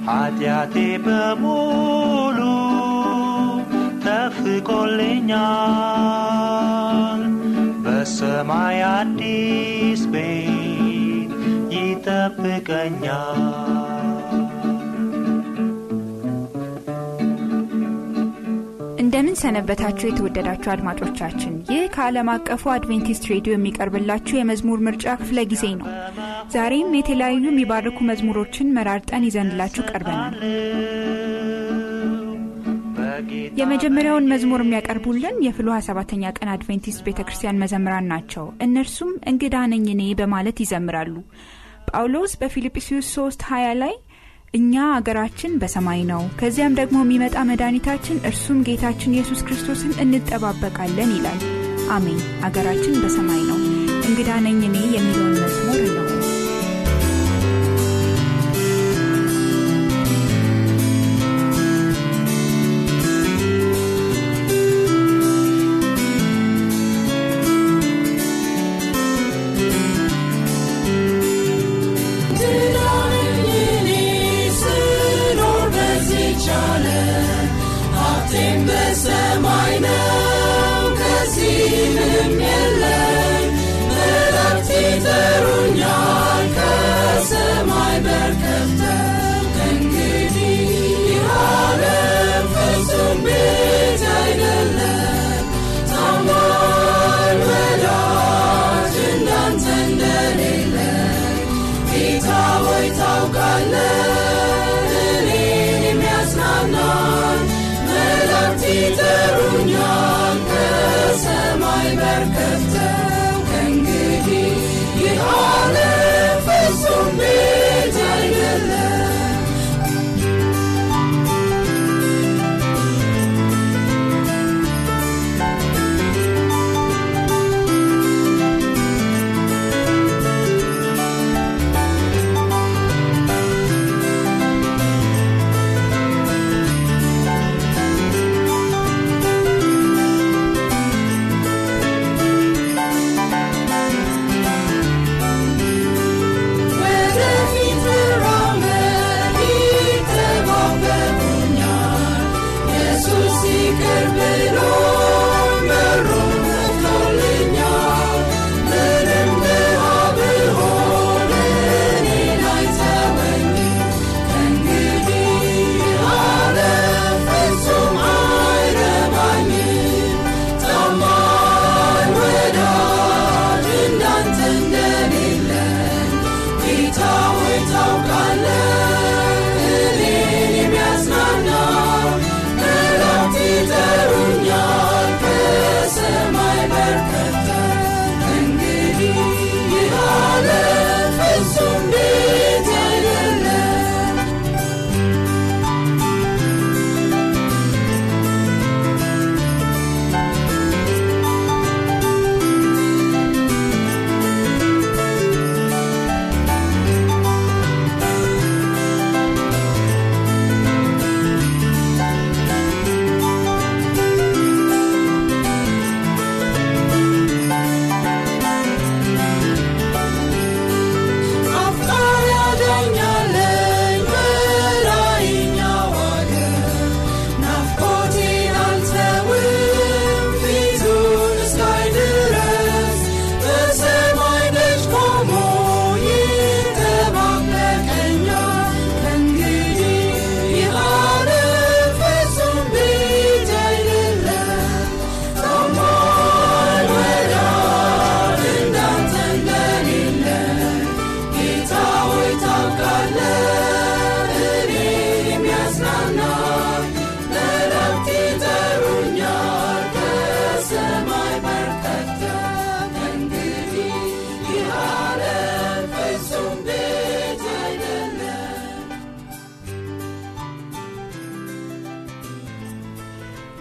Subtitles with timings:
[0.08, 0.74] ኃጢአቴ
[1.06, 2.38] በሙሉ
[4.04, 4.42] ተፍቆልኛል።
[7.84, 11.32] በሰማይ አዲስ ቤት
[11.76, 13.79] ይጠብቀኛል።
[19.42, 25.86] እንደምን ሰነበታችሁ የተወደዳችሁ አድማጮቻችን። ይህ ከዓለም አቀፉ አድቬንቲስት ሬዲዮ የሚቀርብላችሁ የመዝሙር ምርጫ ክፍለ ጊዜ ነው።
[26.54, 30.34] ዛሬም የተለያዩ የሚባርኩ መዝሙሮችን መራርጠን ይዘንላችሁ ቀርበናል።
[33.60, 40.04] የመጀመሪያውን መዝሙር የሚያቀርቡልን የፍልውሃ ሰባተኛ ቀን አድቬንቲስት ቤተ ክርስቲያን መዘምራን ናቸው። እነርሱም እንግዳ ነኝ እኔ
[40.20, 41.14] በማለት ይዘምራሉ።
[41.90, 43.94] ጳውሎስ በፊልጵስዩስ 3 20 ላይ
[44.54, 51.40] እኛ አገራችን በሰማይ ነው፣ ከዚያም ደግሞ የሚመጣ መድኃኒታችን እርሱም ጌታችን ኢየሱስ ክርስቶስን እንጠባበቃለን ይላል።
[51.90, 53.58] አሜን። አገራችን በሰማይ ነው።
[54.08, 56.09] እንግዳ ነኝ እኔ የሚለውን መዝሙር ነው።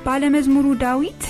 [0.09, 1.23] ባለመዝሙሩ ዳዊት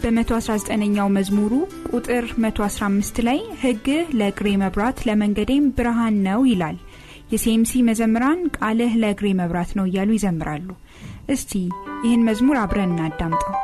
[0.00, 1.52] በ119ኛው መዝሙሩ
[1.90, 6.78] ቁጥር 115 ላይ ሕግህ ለእግሬ መብራት ለመንገዴም ብርሃን ነው ይላል።
[7.32, 10.68] የሴምሲ መዘምራን ቃልህ ለእግሬ መብራት ነው እያሉ ይዘምራሉ።
[11.28, 11.52] እስቲ
[12.04, 13.54] ይህን መዝሙር አብረን እናዳምጠው።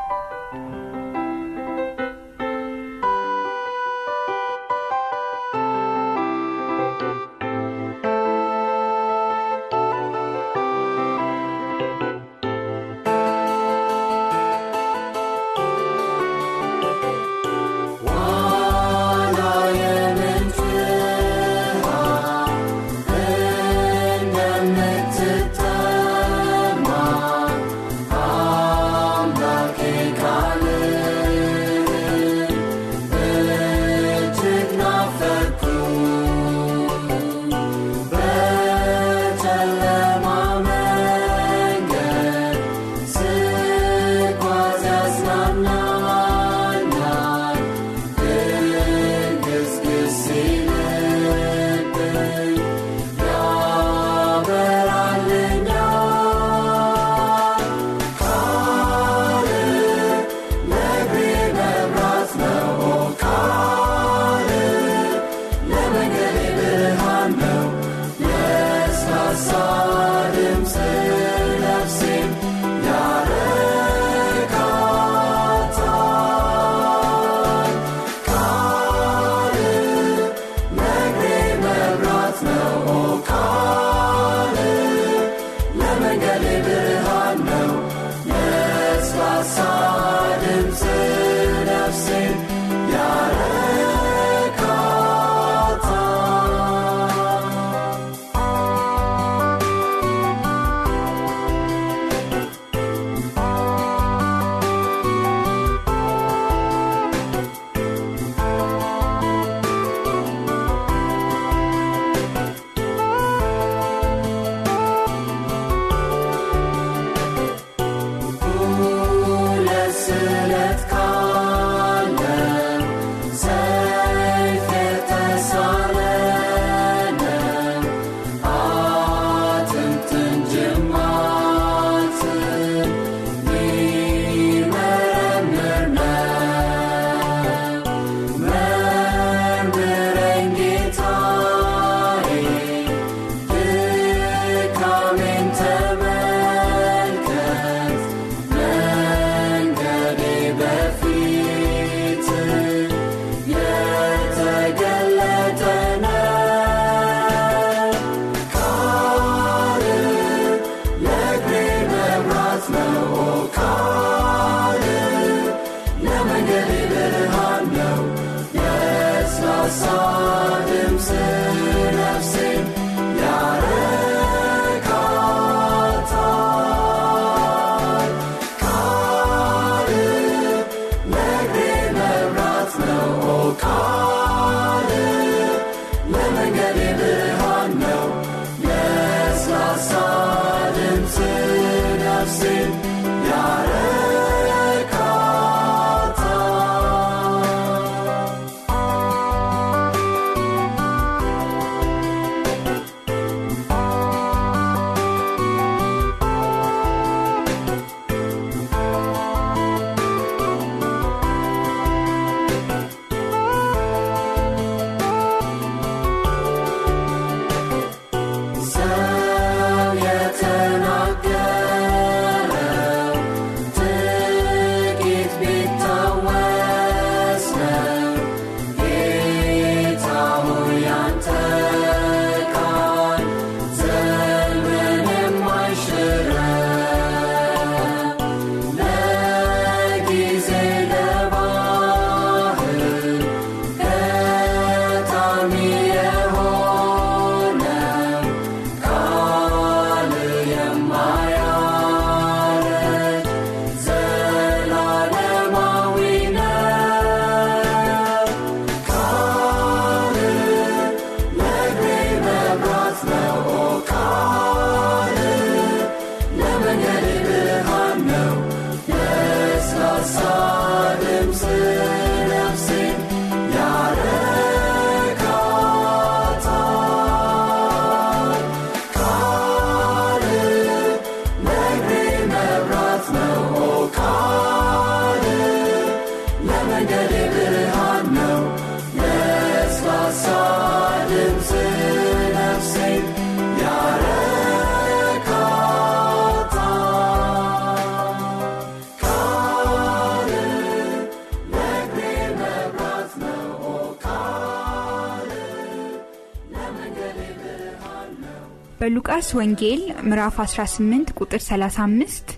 [308.82, 312.30] በሉቃስ ወንጌል ምዕራፍ 18 ቁጥር 35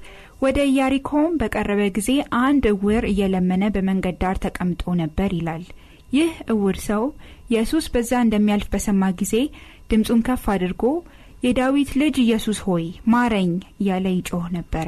[0.42, 2.10] ወደ ኢያሪኮም በቀረበ ጊዜ
[2.40, 5.62] አንድ እውር እየለመነ በመንገድ ዳር ተቀምጦ ነበር ይላል።
[6.12, 7.04] ይህ እውር ሰው
[7.48, 9.32] ኢየሱስ በዛ እንደሚያልፍ በሰማ ጊዜ
[9.90, 10.82] ድምፁን ከፍ አድርጎ
[11.42, 12.84] የዳዊት ልጅ ኢየሱስ ሆይ
[13.14, 14.86] ማረኝ እያለ ይጮህ ነበረ።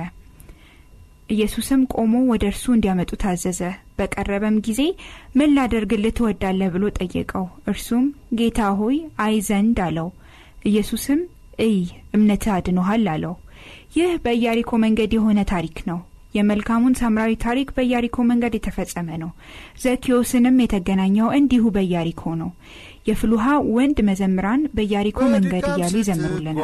[1.30, 3.62] ኢየሱስም ቆሞ ወደ እርሱ እንዲያመጡ ታዘዘ።
[3.98, 4.82] በቀረበም ጊዜ
[5.36, 8.04] ምን ላደርግልህ ትወዳለህ ብሎ ጠየቀው። እርሱም
[8.38, 10.10] ጌታ ሆይ አይ ዘንድ አለው።
[10.66, 11.18] ኢየሱስም
[11.58, 11.76] እይ
[12.14, 13.34] እምነትህ አድኖሃል አለው።
[13.96, 15.98] ይህ በኢያሪኮ መንገድ የሆነ ታሪክ ነው።
[16.34, 19.30] የመልካሙን ሳምራዊ ታሪክ በኢያሪኮ መንገድ የተፈጸመ ነው።
[19.82, 22.50] ዘኪዮስንም የተገናኘው እንዲሁ በኢያሪኮ ነው።
[23.06, 26.58] የፍልውሃ ወንድ መዘምራን በኢያሪኮ መንገድ እያሉ ይዘምሩልናል።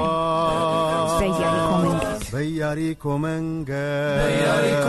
[2.32, 4.87] በኢያሪኮ መንገድ። በኢያሪኮ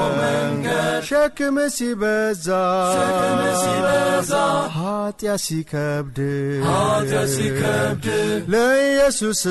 [1.08, 2.48] ሸክም ሲበዛ
[4.76, 6.20] ኃጢአት ሲከብድ
[8.54, 9.42] ለኢየሱስ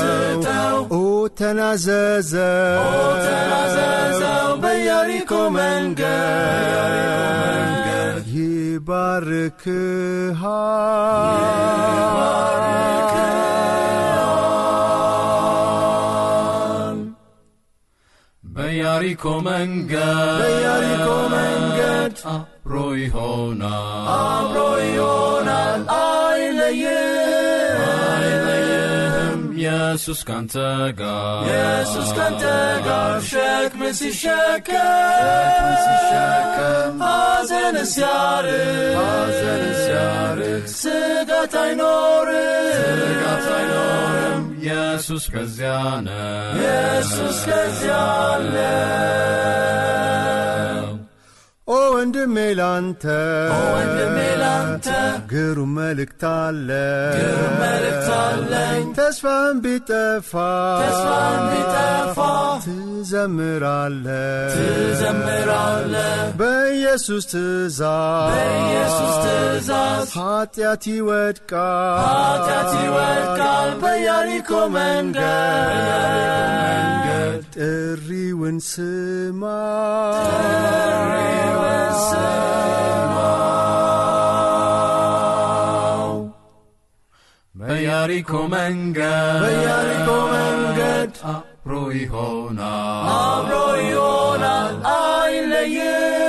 [0.00, 1.02] ስጠው። ኦ
[1.38, 7.00] ተናዘዘው ኦ ተናዘዘው በኢያሪኮ መንገድ
[16.10, 16.98] ይባርክሃል
[18.44, 27.78] በያሪኮ መንገድ በኢያሪኮ መንገድ አብሮ ይሆናል አብሮ ይሆናል አይለይም
[28.14, 30.54] አይለይህም ኢየሱስ ካንተ
[31.00, 32.44] ጋር ኢየሱስ ካንተ
[32.88, 34.96] ጋር ሸክም ሲሸከም
[37.04, 38.96] ሐዘን ሲያርቅ
[40.74, 42.90] ስጋት አይኖርም
[44.62, 45.72] ኢየሱስ ከዚያ
[46.06, 46.20] ነው
[46.58, 48.68] ኢየሱስ ከዚያ አለው
[51.70, 53.04] ኦ ወንድሜ ላንተ
[55.32, 57.16] ግሩም መልእክት አለኝ።
[58.98, 60.32] ተስፋን ቢጠፋ
[62.64, 64.06] ትዘምራለ
[66.40, 68.32] በኢየሱስ ትእዛዝ
[70.18, 71.98] ኃጢአት ይወድቃል።
[73.82, 75.18] በያሪኮ መንገድ
[77.56, 79.42] ጥሪውን ስማ
[87.54, 96.19] በያሪኮ መንገድ በያሪኮ መንገድ አብሮ ይሆናል አብሮ ይሆናል አይለይም አይለይህም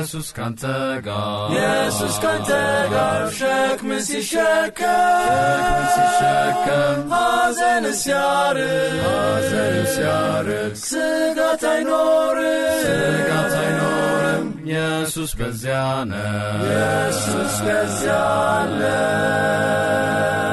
[0.00, 0.62] ኢየሱስ ካንተ
[1.06, 2.50] ጋር ኢየሱስ ካንተ
[2.92, 15.78] ጋር ሸክም ሲሸከም ሲሸከም ሐዘን ሲያርቅ ሐዘን ሲያርቅ ስጋት አይኖርም ስጋት አይኖርም ኢየሱስ ከዚያ
[16.10, 18.16] ነው ኢየሱስ ከዚያ
[18.54, 20.49] አለው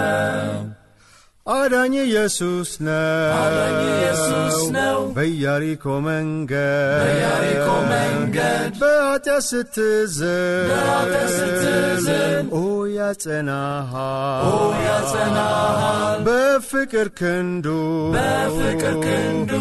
[1.48, 12.64] አዳኝ ኢየሱስ ነው አዳኝ ኢየሱስ ነው። በኢያሪኮ መንገድ በኢያሪኮ መንገድ በኃጢአት ስትዝን በኃጢአት ስትዝን ኦ
[12.98, 17.68] ያጸናሃል ኦ ያጸናሃል በፍቅር ክንዱ
[18.16, 19.54] በፍቅር ክንዱ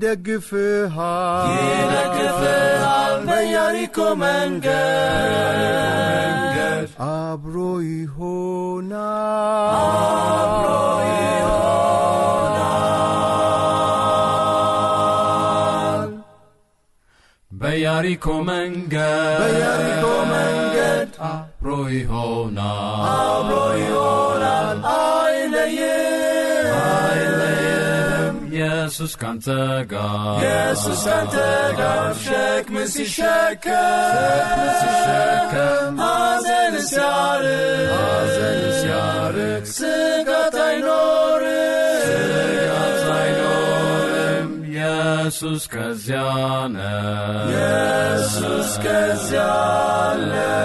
[0.00, 5.32] ይደግፍሃል ይደግፍሃል በኢያሪኮ መንገድ
[7.08, 7.56] አብሮ
[7.88, 8.94] ይሆናል
[9.78, 10.68] አብሮ
[14.76, 16.10] ይሆናል
[17.50, 23.52] በያሪኮ መንገድ በኢያሪኮ መንገድ አብሮ ይሆናል አብሮ
[23.82, 24.19] ይሆናል
[28.81, 29.47] ኢየሱስ ካንተ
[29.91, 31.35] ጋር ኢየሱስ ካንተ
[31.79, 33.51] ጋር ሸክም ሲሸከም
[36.01, 46.23] ሐዘን ሲያርቅ ሐዘን ሲያርቅ ስጋት አይኖርም ስጋት አይኖርም። ኢየሱስ ከዚያ
[46.75, 49.45] ነው ኢየሱስ ከዚያ
[50.01, 50.57] አለው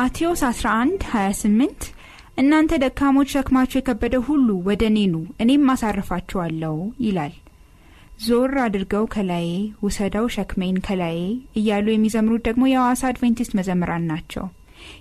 [0.00, 1.88] ማቴዎስ 11 28
[2.36, 4.98] እናንተ ደካሞች ሸክማችሁ የከበደ ሁሉ ወደ እኔ
[5.44, 7.32] እኔም አሳርፋችኋለሁ ይላል።
[8.26, 9.48] ዞር አድርገው ከላዬ
[9.82, 11.18] ውሰደው ሸክሜን ከላዬ
[11.60, 14.44] እያሉ የሚዘምሩት ደግሞ የሐዋሳ አድቬንቲስት መዘምራን ናቸው።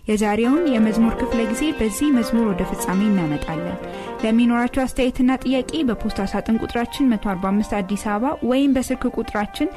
[0.09, 3.77] የዛሬውን የመዝሙር ክፍለ ጊዜ በዚህ መዝሙር ወደ ፍጻሜ እናመጣለን።
[4.23, 9.69] ለሚኖራቸው አስተያየትና ጥያቄ በፖስታ ሳጥን ቁጥራችን 145 አዲስ አበባ ወይም በስልክ ቁጥራችን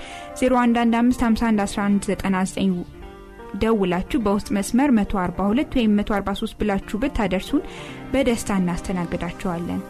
[0.42, 3.01] 0115511199
[3.60, 7.62] ደውላችሁ በውስጥ መስመር 142 ወይም 143 ብላችሁ ብታደርሱን
[8.12, 9.80] በደስታ እናስተናግዳቸዋለን።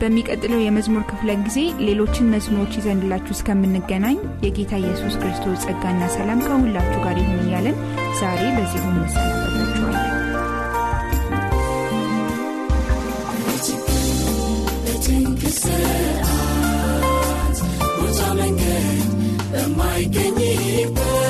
[0.00, 7.18] በሚቀጥለው የመዝሙር ክፍለ ጊዜ ሌሎችን መዝሙሮች ይዘንላችሁ እስከምንገናኝ የጌታ ኢየሱስ ክርስቶስ ጸጋና ሰላም ከሁላችሁ ጋር
[7.22, 7.76] ይሁን እያለን
[8.20, 10.08] ዛሬ በዚሁ እንሰናበታችኋለን።
[16.22, 17.58] ሰዓት
[17.96, 18.86] ቦታ መንገድ
[19.52, 21.21] በማይገኝበት